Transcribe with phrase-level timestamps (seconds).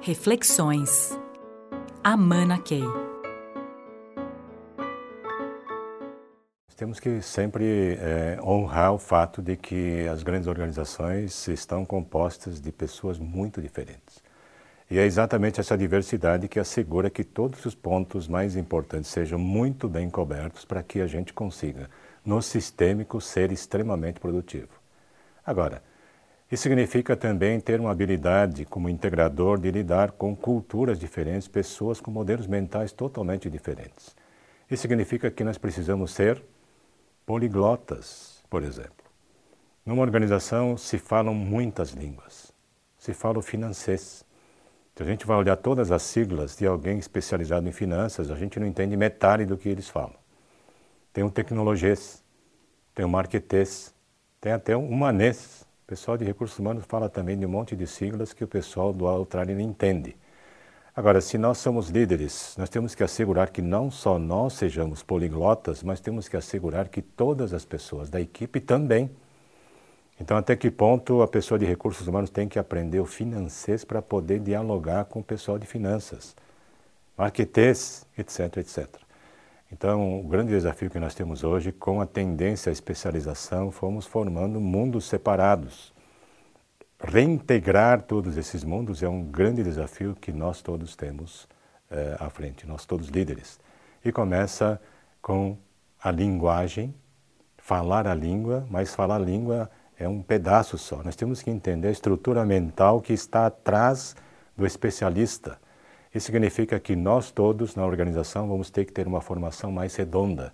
[0.00, 1.18] Reflexões.
[2.04, 2.82] Amana Key.
[6.76, 12.70] Temos que sempre é, honrar o fato de que as grandes organizações estão compostas de
[12.70, 14.22] pessoas muito diferentes.
[14.88, 19.88] E é exatamente essa diversidade que assegura que todos os pontos mais importantes sejam muito
[19.88, 21.90] bem cobertos para que a gente consiga,
[22.24, 24.68] no sistêmico, ser extremamente produtivo.
[25.44, 25.82] Agora,
[26.50, 32.10] isso significa também ter uma habilidade como integrador de lidar com culturas diferentes, pessoas com
[32.10, 34.14] modelos mentais totalmente diferentes.
[34.70, 36.40] Isso significa que nós precisamos ser
[37.24, 39.04] poliglotas, por exemplo.
[39.84, 42.52] Numa organização se falam muitas línguas.
[42.96, 44.24] Se fala o financês.
[44.94, 48.60] Se a gente vai olhar todas as siglas de alguém especializado em finanças, a gente
[48.60, 50.14] não entende metade do que eles falam.
[51.12, 52.22] Tem um tecnologês,
[52.94, 53.92] tem um marketês,
[54.40, 57.86] tem até um humanês, o pessoal de recursos humanos fala também de um monte de
[57.86, 60.16] siglas que o pessoal do não entende.
[60.96, 65.84] Agora, se nós somos líderes, nós temos que assegurar que não só nós sejamos poliglotas,
[65.84, 69.08] mas temos que assegurar que todas as pessoas da equipe também.
[70.20, 74.02] Então, até que ponto a pessoa de recursos humanos tem que aprender o financeiro para
[74.02, 76.34] poder dialogar com o pessoal de finanças,
[77.16, 79.05] marketês, etc, etc.
[79.70, 84.60] Então, o grande desafio que nós temos hoje, com a tendência à especialização, fomos formando
[84.60, 85.92] mundos separados.
[87.00, 91.48] Reintegrar todos esses mundos é um grande desafio que nós todos temos
[91.90, 93.58] eh, à frente, nós todos líderes.
[94.04, 94.80] E começa
[95.20, 95.58] com
[96.00, 96.94] a linguagem,
[97.58, 101.02] falar a língua, mas falar a língua é um pedaço só.
[101.02, 104.14] Nós temos que entender a estrutura mental que está atrás
[104.56, 105.58] do especialista
[106.16, 110.52] isso significa que nós todos na organização vamos ter que ter uma formação mais redonda.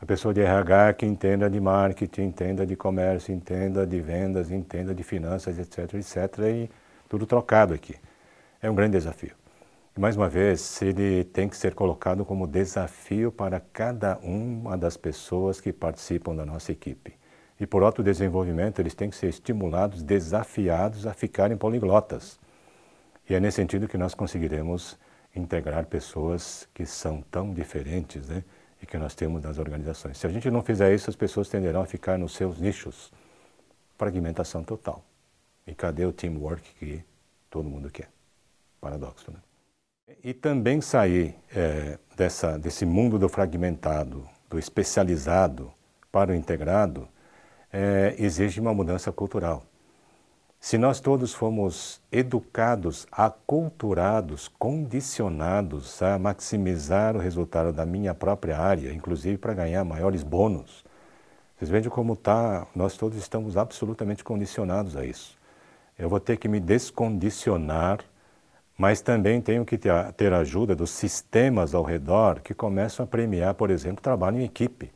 [0.00, 4.92] A pessoa de RH que entenda de marketing, entenda de comércio, entenda de vendas, entenda
[4.92, 6.70] de finanças, etc, etc, e
[7.08, 7.94] tudo trocado aqui.
[8.60, 9.32] É um grande desafio.
[9.96, 14.96] E mais uma vez, ele tem que ser colocado como desafio para cada uma das
[14.96, 17.14] pessoas que participam da nossa equipe.
[17.60, 22.40] E por autodesenvolvimento, eles têm que ser estimulados, desafiados a ficarem poliglotas.
[23.28, 24.98] E é nesse sentido que nós conseguiremos
[25.34, 28.44] integrar pessoas que são tão diferentes né,
[28.82, 30.18] e que nós temos nas organizações.
[30.18, 33.12] Se a gente não fizer isso, as pessoas tenderão a ficar nos seus nichos.
[33.96, 35.04] Fragmentação total.
[35.66, 37.02] E cadê o teamwork que
[37.48, 38.10] todo mundo quer?
[38.80, 39.38] Paradoxo, né?
[40.22, 45.72] E também sair é, dessa, desse mundo do fragmentado, do especializado
[46.12, 47.08] para o integrado,
[47.72, 49.64] é, exige uma mudança cultural.
[50.64, 58.90] Se nós todos fomos educados, aculturados, condicionados a maximizar o resultado da minha própria área,
[58.90, 60.82] inclusive para ganhar maiores bônus,
[61.54, 65.36] vocês veem como está, nós todos estamos absolutamente condicionados a isso.
[65.98, 67.98] Eu vou ter que me descondicionar,
[68.78, 73.52] mas também tenho que ter, ter ajuda dos sistemas ao redor que começam a premiar,
[73.52, 74.90] por exemplo, trabalho em equipe.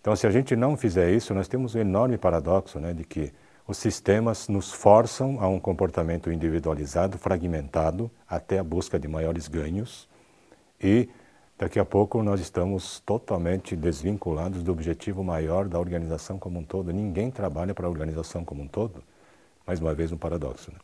[0.00, 3.34] Então, se a gente não fizer isso, nós temos um enorme paradoxo né, de que
[3.66, 10.08] os sistemas nos forçam a um comportamento individualizado, fragmentado, até a busca de maiores ganhos
[10.80, 11.08] e
[11.58, 16.92] daqui a pouco nós estamos totalmente desvinculados do objetivo maior da organização como um todo.
[16.92, 19.02] Ninguém trabalha para a organização como um todo.
[19.66, 20.70] Mais uma vez um paradoxo.
[20.70, 20.78] Né?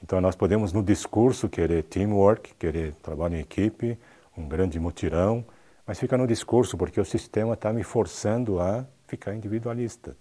[0.00, 3.98] Então nós podemos no discurso querer teamwork, querer trabalho em equipe,
[4.36, 5.44] um grande mutirão,
[5.84, 10.16] mas fica no discurso porque o sistema está me forçando a ficar individualista.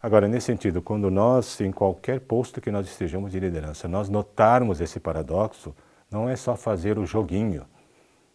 [0.00, 4.80] Agora, nesse sentido, quando nós, em qualquer posto que nós estejamos de liderança, nós notarmos
[4.80, 5.74] esse paradoxo,
[6.08, 7.66] não é só fazer o joguinho.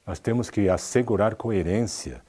[0.05, 2.21] Nós temos que assegurar coerência.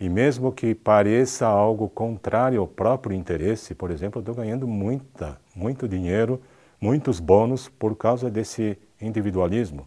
[0.00, 5.38] E mesmo que pareça algo contrário ao próprio interesse, por exemplo, eu estou ganhando muita,
[5.54, 6.42] muito dinheiro,
[6.80, 9.86] muitos bônus por causa desse individualismo.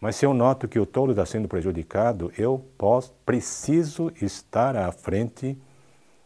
[0.00, 4.92] Mas se eu noto que o todo está sendo prejudicado, eu posso, preciso estar à
[4.92, 5.58] frente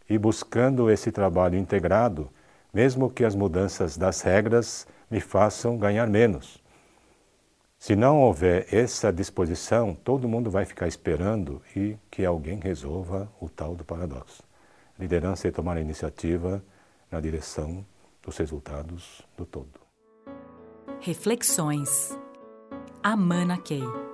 [0.08, 2.30] e buscando esse trabalho integrado,
[2.72, 6.62] mesmo que as mudanças das regras me façam ganhar menos.
[7.78, 13.48] Se não houver essa disposição, todo mundo vai ficar esperando e que alguém resolva o
[13.48, 14.42] tal do paradoxo.
[14.98, 16.62] Liderança é tomar a iniciativa
[17.10, 17.84] na direção
[18.22, 19.80] dos resultados do todo.
[21.00, 22.16] Reflexões.
[23.02, 24.11] Amana Key.